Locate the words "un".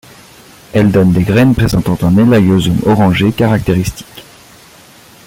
2.07-2.17